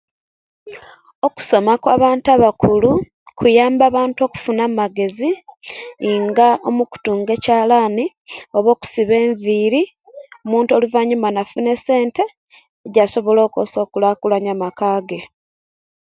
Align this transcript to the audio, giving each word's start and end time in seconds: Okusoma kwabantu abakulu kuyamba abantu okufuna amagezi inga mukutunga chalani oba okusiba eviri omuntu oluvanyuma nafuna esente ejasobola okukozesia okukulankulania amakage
Okusoma 1.27 1.73
kwabantu 1.83 2.27
abakulu 2.35 2.91
kuyamba 3.37 3.83
abantu 3.87 4.19
okufuna 4.23 4.61
amagezi 4.69 5.29
inga 6.11 6.49
mukutunga 6.77 7.33
chalani 7.45 8.05
oba 8.57 8.69
okusiba 8.75 9.15
eviri 9.27 9.81
omuntu 10.45 10.71
oluvanyuma 10.73 11.27
nafuna 11.31 11.69
esente 11.75 12.23
ejasobola 12.87 13.39
okukozesia 13.43 13.81
okukulankulania 13.81 14.51
amakage 14.55 15.19